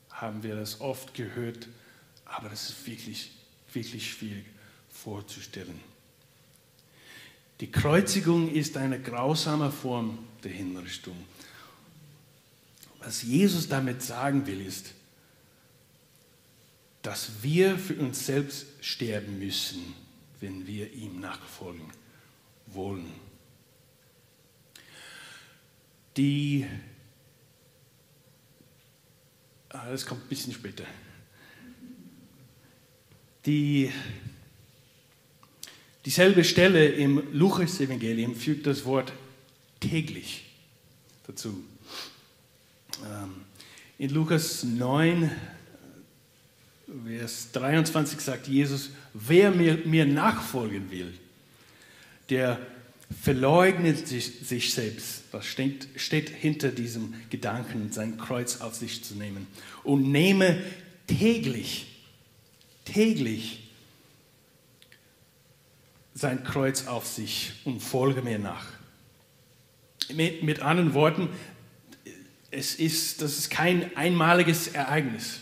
haben 0.09 0.41
wir 0.41 0.55
das 0.55 0.79
oft 0.79 1.13
gehört, 1.13 1.67
aber 2.23 2.47
das 2.47 2.69
ist 2.69 2.87
wirklich, 2.87 3.31
wirklich 3.73 4.09
schwierig 4.09 4.45
vorzustellen. 4.89 5.81
Die 7.59 7.69
Kreuzigung 7.69 8.49
ist 8.49 8.77
eine 8.77 9.01
grausame 9.01 9.69
Form 9.69 10.17
der 10.45 10.51
Hinrichtung. 10.51 11.17
Was 12.99 13.21
Jesus 13.23 13.67
damit 13.67 14.01
sagen 14.01 14.47
will, 14.47 14.65
ist, 14.65 14.93
dass 17.09 17.41
wir 17.41 17.75
für 17.79 17.95
uns 17.95 18.23
selbst 18.23 18.67
sterben 18.81 19.39
müssen, 19.39 19.95
wenn 20.41 20.67
wir 20.67 20.93
ihm 20.93 21.19
nachfolgen 21.19 21.89
wollen. 22.67 23.11
Die, 26.15 26.67
ah, 29.69 29.89
das 29.89 30.05
kommt 30.05 30.23
ein 30.23 30.29
bisschen 30.29 30.53
später. 30.53 30.83
Die, 33.47 33.91
dieselbe 36.05 36.43
Stelle 36.43 36.89
im 36.89 37.23
Lukas-Evangelium 37.33 38.35
fügt 38.35 38.67
das 38.67 38.85
Wort 38.85 39.13
täglich 39.79 40.45
dazu. 41.25 41.63
Ähm, 43.03 43.45
In 43.97 44.11
Lukas 44.11 44.61
9, 44.63 45.31
Vers 47.05 47.51
23 47.51 48.19
sagt 48.19 48.47
Jesus, 48.47 48.89
wer 49.13 49.51
mir, 49.51 49.77
mir 49.85 50.05
nachfolgen 50.05 50.89
will, 50.89 51.13
der 52.29 52.59
verleugnet 53.23 54.07
sich, 54.07 54.39
sich 54.47 54.73
selbst. 54.73 55.23
Was 55.31 55.45
steht, 55.45 55.87
steht 55.95 56.29
hinter 56.29 56.69
diesem 56.69 57.13
Gedanken, 57.29 57.91
sein 57.91 58.17
Kreuz 58.17 58.61
auf 58.61 58.75
sich 58.75 59.03
zu 59.03 59.15
nehmen? 59.15 59.47
Und 59.83 60.11
nehme 60.11 60.61
täglich, 61.07 61.87
täglich 62.85 63.69
sein 66.13 66.43
Kreuz 66.43 66.87
auf 66.87 67.07
sich 67.07 67.53
und 67.65 67.81
folge 67.81 68.21
mir 68.21 68.39
nach. 68.39 68.65
Mit, 70.13 70.43
mit 70.43 70.61
anderen 70.61 70.93
Worten, 70.93 71.29
es 72.51 72.75
ist, 72.75 73.21
das 73.21 73.37
ist 73.37 73.49
kein 73.51 73.95
einmaliges 73.95 74.69
Ereignis. 74.69 75.41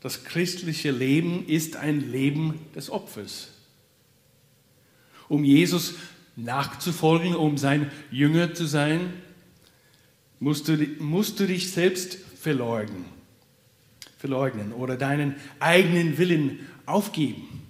Das 0.00 0.24
christliche 0.24 0.90
Leben 0.90 1.46
ist 1.46 1.76
ein 1.76 2.12
Leben 2.12 2.60
des 2.74 2.90
Opfers. 2.90 3.48
Um 5.28 5.44
Jesus 5.44 5.94
nachzufolgen, 6.36 7.34
um 7.34 7.58
sein 7.58 7.90
Jünger 8.10 8.54
zu 8.54 8.66
sein, 8.66 9.12
musst 10.40 10.68
du, 10.68 10.76
musst 11.00 11.40
du 11.40 11.46
dich 11.46 11.72
selbst 11.72 12.16
verleugnen, 12.40 13.04
verleugnen 14.18 14.72
oder 14.72 14.96
deinen 14.96 15.34
eigenen 15.58 16.16
Willen 16.16 16.60
aufgeben 16.86 17.62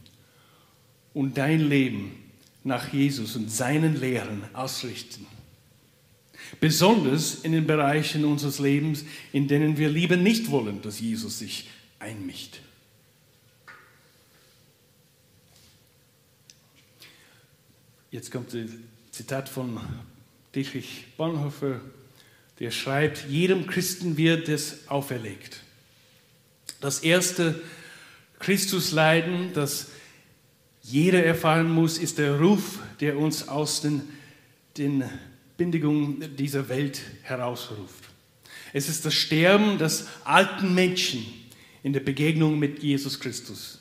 und 1.14 1.38
dein 1.38 1.60
Leben 1.60 2.12
nach 2.62 2.92
Jesus 2.92 3.36
und 3.36 3.50
seinen 3.50 3.98
Lehren 3.98 4.42
ausrichten. 4.52 5.26
Besonders 6.60 7.36
in 7.36 7.52
den 7.52 7.66
Bereichen 7.66 8.24
unseres 8.24 8.58
Lebens, 8.58 9.04
in 9.32 9.48
denen 9.48 9.78
wir 9.78 9.88
lieber 9.88 10.16
nicht 10.16 10.50
wollen, 10.50 10.82
dass 10.82 11.00
Jesus 11.00 11.38
sich 11.38 11.68
einmischt. 11.98 12.60
Jetzt 18.10 18.30
kommt 18.30 18.54
das 18.54 18.70
Zitat 19.10 19.48
von 19.48 19.80
Dietrich 20.54 21.04
Bonhoeffer, 21.16 21.80
der 22.58 22.70
schreibt, 22.70 23.28
jedem 23.28 23.66
Christen 23.66 24.16
wird 24.16 24.48
es 24.48 24.88
auferlegt. 24.88 25.60
Das 26.80 27.00
erste 27.00 27.60
Christusleiden, 28.38 29.52
das 29.52 29.88
jeder 30.82 31.22
erfahren 31.24 31.70
muss, 31.70 31.98
ist 31.98 32.18
der 32.18 32.40
Ruf, 32.40 32.78
der 33.00 33.18
uns 33.18 33.48
aus 33.48 33.82
den, 33.82 34.02
den 34.76 35.04
Bindigungen 35.56 36.36
dieser 36.36 36.68
Welt 36.68 37.02
herausruft. 37.22 38.04
Es 38.72 38.88
ist 38.88 39.04
das 39.04 39.14
Sterben 39.14 39.78
des 39.78 40.06
alten 40.24 40.74
Menschen 40.74 41.26
in 41.82 41.92
der 41.92 42.00
Begegnung 42.00 42.58
mit 42.58 42.82
Jesus 42.82 43.20
Christus. 43.20 43.80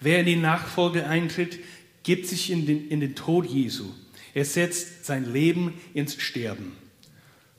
Wer 0.00 0.20
in 0.20 0.26
die 0.26 0.36
Nachfolge 0.36 1.06
eintritt, 1.06 1.60
gibt 2.02 2.26
sich 2.26 2.50
in 2.50 2.66
den, 2.66 2.88
in 2.88 3.00
den 3.00 3.14
Tod 3.14 3.46
Jesu. 3.46 3.86
Er 4.34 4.44
setzt 4.44 5.04
sein 5.04 5.32
Leben 5.32 5.74
ins 5.94 6.20
Sterben. 6.20 6.72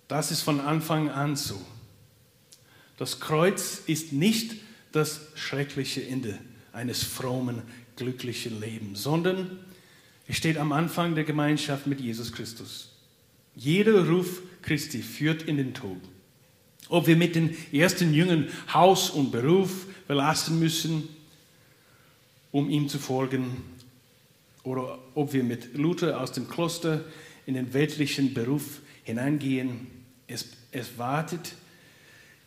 Das 0.08 0.32
ist 0.32 0.42
von 0.42 0.60
Anfang 0.60 1.10
an 1.10 1.36
so. 1.36 1.60
Das 2.98 3.20
Kreuz 3.20 3.82
ist 3.88 4.14
nicht 4.14 4.56
das 4.92 5.22
schreckliche 5.36 6.06
Ende 6.06 6.38
eines 6.72 7.04
frommen, 7.04 7.62
glücklichen 7.96 8.60
Lebens, 8.60 9.04
sondern 9.04 9.60
es 10.28 10.38
steht 10.38 10.58
am 10.58 10.72
Anfang 10.72 11.16
der 11.16 11.24
Gemeinschaft 11.24 11.88
mit 11.88 12.00
Jesus 12.00 12.32
Christus. 12.32 12.92
Jeder 13.56 14.08
Ruf 14.08 14.42
Christi 14.62 15.02
führt 15.02 15.44
in 15.44 15.58
den 15.58 15.74
Tod. 15.74 16.02
Ob 16.90 17.08
wir 17.08 17.16
mit 17.16 17.36
den 17.36 17.56
ersten 17.72 18.14
Jüngern 18.14 18.50
Haus 18.74 19.10
und 19.10 19.32
Beruf 19.32 19.88
verlassen 20.06 20.60
müssen, 20.60 21.08
um 22.52 22.70
ihm 22.70 22.90
zu 22.90 23.00
folgen, 23.00 23.64
oder 24.64 24.98
ob 25.16 25.34
wir 25.34 25.44
mit 25.44 25.76
Luther 25.76 26.22
aus 26.22 26.32
dem 26.32 26.48
Kloster 26.48 27.04
in 27.46 27.56
den 27.56 27.74
weltlichen 27.74 28.34
Beruf 28.34 28.82
hineingehen, 29.04 29.88
es, 30.28 30.50
es 30.72 30.98
wartet 30.98 31.56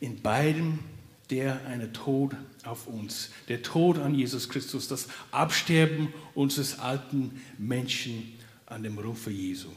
in 0.01 0.21
beidem 0.23 0.79
der 1.31 1.67
eine 1.67 1.93
Tod 1.93 2.35
auf 2.65 2.87
uns, 2.87 3.31
der 3.49 3.63
Tod 3.63 3.99
an 3.99 4.15
Jesus 4.15 4.49
Christus, 4.49 4.89
das 4.89 5.09
Absterben 5.31 6.13
unseres 6.35 6.79
alten 6.79 7.43
Menschen 7.59 8.33
an 8.67 8.83
dem 8.83 8.99
Rufe 8.99 9.31
Jesu. 9.31 9.69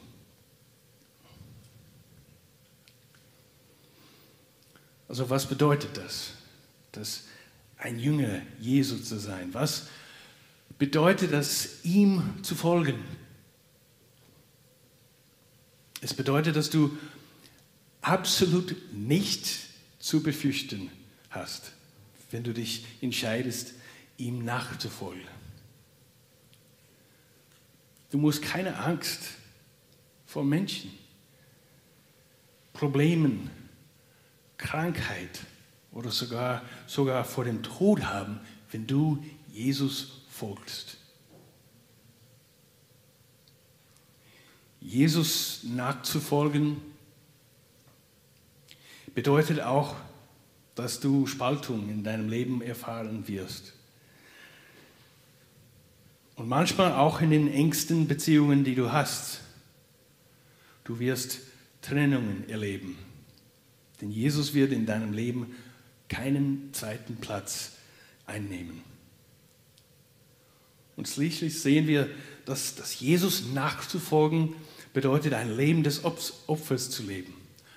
Also 5.09 5.29
was 5.29 5.47
bedeutet 5.47 5.97
das, 5.97 6.33
dass 6.91 7.23
ein 7.77 7.99
Jünger 7.99 8.41
Jesu 8.59 8.97
zu 8.99 9.19
sein? 9.19 9.53
Was 9.53 9.87
bedeutet 10.77 11.33
das, 11.33 11.83
ihm 11.83 12.21
zu 12.43 12.55
folgen? 12.55 13.03
Es 16.01 16.13
bedeutet, 16.13 16.55
dass 16.55 16.69
du 16.69 16.95
absolut 18.01 18.75
nicht 18.93 19.49
zu 19.97 20.21
befürchten 20.21 20.91
hast, 21.31 21.73
wenn 22.29 22.43
du 22.43 22.53
dich 22.53 22.85
entscheidest, 23.01 23.73
ihm 24.17 24.45
nachzufolgen. 24.45 25.27
Du 28.11 28.19
musst 28.19 28.43
keine 28.43 28.77
Angst 28.77 29.21
vor 30.25 30.43
Menschen, 30.43 30.91
Problemen, 32.73 33.49
Krankheit 34.59 35.39
oder 35.91 36.11
sogar, 36.11 36.61
sogar 36.85 37.25
vor 37.25 37.45
dem 37.45 37.63
Tod 37.63 38.05
haben, 38.05 38.39
wenn 38.71 38.85
du 38.85 39.23
Jesus 39.51 40.21
folgst. 40.29 40.97
Jesus 44.79 45.63
nachzufolgen 45.63 46.77
bedeutet 49.15 49.61
auch, 49.61 49.95
dass 50.75 50.99
du 50.99 51.25
Spaltung 51.25 51.89
in 51.89 52.03
deinem 52.03 52.29
Leben 52.29 52.61
erfahren 52.61 53.27
wirst. 53.27 53.73
Und 56.35 56.47
manchmal 56.47 56.93
auch 56.93 57.19
in 57.19 57.31
den 57.31 57.51
engsten 57.51 58.07
Beziehungen, 58.07 58.63
die 58.63 58.75
du 58.75 58.91
hast. 58.93 59.41
Du 60.85 60.99
wirst 60.99 61.41
Trennungen 61.81 62.47
erleben. 62.47 62.97
Denn 64.01 64.11
Jesus 64.11 64.53
wird 64.53 64.71
in 64.71 64.85
deinem 64.85 65.13
Leben 65.13 65.55
keinen 66.07 66.73
zweiten 66.73 67.17
Platz 67.17 67.73
einnehmen. 68.25 68.81
Und 70.95 71.07
schließlich 71.07 71.59
sehen 71.59 71.87
wir, 71.87 72.09
dass, 72.45 72.75
dass 72.75 72.99
Jesus 72.99 73.45
nachzufolgen 73.53 74.55
bedeutet, 74.93 75.33
ein 75.33 75.55
Leben 75.55 75.83
des 75.83 76.03
Opfers 76.03 76.89
zu 76.89 77.03
leben. 77.03 77.33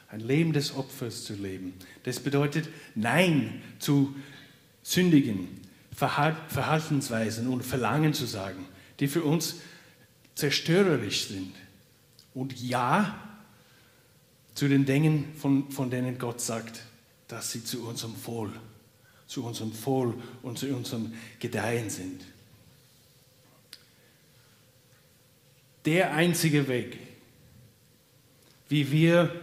Ein 0.08 0.20
Leben 0.20 0.52
des 0.52 0.74
Opfers 0.74 1.24
zu 1.24 1.34
leben. 1.34 1.74
Das 2.02 2.20
bedeutet, 2.20 2.68
Nein 2.94 3.62
zu 3.78 4.14
sündigen, 4.82 5.48
Verhaltensweisen 5.94 7.48
und 7.48 7.64
Verlangen 7.64 8.12
zu 8.12 8.26
sagen, 8.26 8.66
die 8.98 9.08
für 9.08 9.22
uns 9.22 9.56
zerstörerisch 10.34 11.28
sind. 11.28 11.52
Und 12.34 12.60
Ja 12.60 13.31
zu 14.54 14.68
den 14.68 14.84
Dingen, 14.84 15.34
von, 15.36 15.70
von 15.70 15.90
denen 15.90 16.18
Gott 16.18 16.40
sagt, 16.40 16.82
dass 17.28 17.50
sie 17.50 17.64
zu 17.64 17.86
unserem 17.86 18.14
Wohl, 18.26 18.52
zu 19.26 19.44
unserem 19.44 19.72
Wohl 19.84 20.14
und 20.42 20.58
zu 20.58 20.66
unserem 20.68 21.14
Gedeihen 21.38 21.88
sind. 21.88 22.22
Der 25.84 26.14
einzige 26.14 26.68
Weg, 26.68 26.98
wie 28.68 28.92
wir 28.92 29.34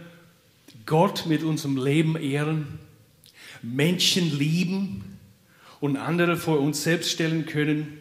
Gott 0.86 1.26
mit 1.26 1.42
unserem 1.42 1.76
Leben 1.76 2.16
ehren, 2.16 2.78
Menschen 3.62 4.36
lieben 4.38 5.18
und 5.80 5.96
andere 5.96 6.36
vor 6.36 6.60
uns 6.60 6.82
selbst 6.82 7.10
stellen 7.10 7.44
können, 7.46 7.98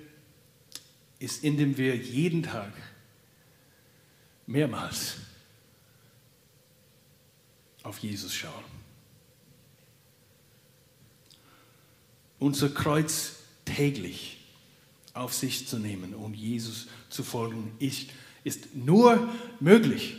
ist, 1.20 1.44
indem 1.44 1.78
wir 1.78 1.96
jeden 1.96 2.44
Tag 2.44 2.72
mehrmals 4.48 5.18
auf 7.84 8.00
Jesus 8.00 8.34
schauen. 8.34 8.64
Unser 12.40 12.70
Kreuz 12.70 13.36
täglich 13.66 14.38
auf 15.14 15.34
sich 15.34 15.68
zu 15.68 15.78
nehmen 15.78 16.14
und 16.14 16.34
Jesus 16.34 16.88
zu 17.10 17.24
folgen, 17.24 17.74
ist, 17.80 18.10
ist 18.44 18.76
nur 18.76 19.30
möglich, 19.60 20.16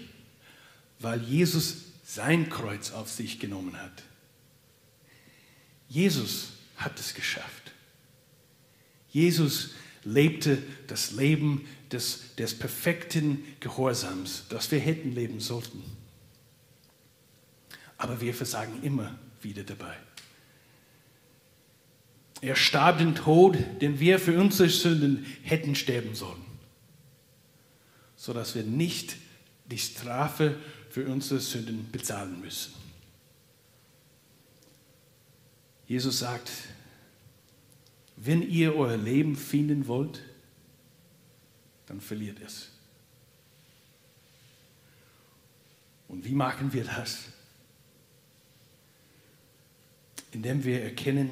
weil 0.98 1.22
Jesus 1.22 1.76
sein 2.04 2.50
Kreuz 2.50 2.92
auf 2.92 3.10
sich 3.10 3.38
genommen 3.38 3.80
hat. 3.80 4.02
Jesus 5.88 6.52
hat 6.76 6.98
es 7.00 7.14
geschafft. 7.14 7.72
Jesus 9.10 9.70
lebte 10.04 10.62
das 10.86 11.12
Leben 11.12 11.66
des, 11.90 12.34
des 12.36 12.56
perfekten 12.58 13.44
Gehorsams, 13.60 14.44
das 14.48 14.70
wir 14.70 14.78
hätten 14.78 15.12
leben 15.12 15.40
sollten. 15.40 15.82
Aber 18.00 18.22
wir 18.22 18.32
versagen 18.32 18.82
immer 18.82 19.14
wieder 19.42 19.62
dabei. 19.62 19.94
Er 22.40 22.56
starb 22.56 22.96
den 22.96 23.14
Tod, 23.14 23.58
den 23.82 24.00
wir 24.00 24.18
für 24.18 24.40
unsere 24.40 24.70
Sünden 24.70 25.26
hätten 25.42 25.74
sterben 25.74 26.14
sollen, 26.14 26.42
sodass 28.16 28.54
wir 28.54 28.62
nicht 28.62 29.16
die 29.66 29.78
Strafe 29.78 30.56
für 30.88 31.06
unsere 31.06 31.40
Sünden 31.40 31.90
bezahlen 31.92 32.40
müssen. 32.40 32.72
Jesus 35.86 36.20
sagt, 36.20 36.50
wenn 38.16 38.40
ihr 38.40 38.76
euer 38.76 38.96
Leben 38.96 39.36
finden 39.36 39.86
wollt, 39.86 40.22
dann 41.84 42.00
verliert 42.00 42.40
es. 42.40 42.70
Und 46.08 46.24
wie 46.24 46.34
machen 46.34 46.72
wir 46.72 46.84
das? 46.84 47.24
Indem 50.32 50.64
wir 50.64 50.82
erkennen, 50.82 51.30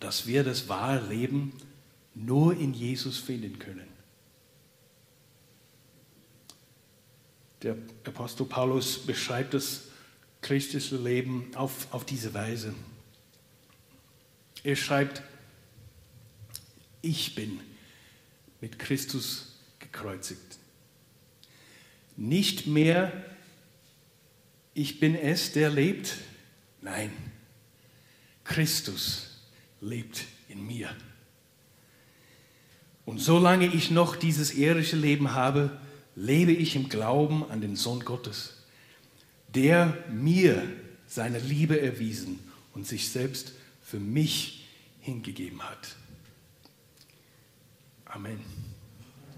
dass 0.00 0.26
wir 0.26 0.44
das 0.44 0.68
wahre 0.68 1.06
Leben 1.08 1.52
nur 2.14 2.56
in 2.56 2.74
Jesus 2.74 3.18
finden 3.18 3.58
können. 3.58 3.86
Der 7.62 7.76
Apostel 8.04 8.44
Paulus 8.44 8.98
beschreibt 8.98 9.54
das 9.54 9.84
christliche 10.40 10.96
Leben 10.96 11.50
auf, 11.54 11.92
auf 11.92 12.04
diese 12.04 12.32
Weise. 12.34 12.74
Er 14.62 14.76
schreibt, 14.76 15.22
ich 17.02 17.34
bin 17.34 17.60
mit 18.60 18.78
Christus 18.78 19.56
gekreuzigt. 19.78 20.58
Nicht 22.16 22.66
mehr 22.66 23.12
ich 24.78 25.00
bin 25.00 25.14
es, 25.14 25.52
der 25.52 25.70
lebt. 25.70 26.18
Nein, 26.82 27.10
Christus 28.48 29.28
lebt 29.80 30.24
in 30.48 30.66
mir. 30.66 30.94
Und 33.04 33.18
solange 33.20 33.66
ich 33.66 33.90
noch 33.90 34.16
dieses 34.16 34.54
irdische 34.54 34.96
Leben 34.96 35.32
habe, 35.32 35.80
lebe 36.16 36.52
ich 36.52 36.74
im 36.74 36.88
Glauben 36.88 37.48
an 37.50 37.60
den 37.60 37.76
Sohn 37.76 38.00
Gottes, 38.00 38.54
der 39.54 39.96
mir 40.10 40.62
seine 41.06 41.38
Liebe 41.38 41.80
erwiesen 41.80 42.40
und 42.74 42.86
sich 42.86 43.10
selbst 43.10 43.52
für 43.82 44.00
mich 44.00 44.66
hingegeben 45.00 45.62
hat. 45.62 45.96
Amen. 48.06 48.40